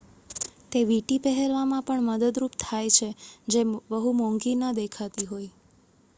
તે 0.71 0.79
વીંટી 0.83 1.19
પહેરવામાં 1.25 1.83
પણ 1.83 2.07
મદદરૂપ 2.07 2.53
થાય 2.57 2.89
છે 2.89 3.09
જે 3.47 3.61
બહુ 3.91 4.09
મોંઘી 4.15 4.57
ન 4.57 4.63
દેખાતી 4.75 5.25
હોઈ 5.25 5.49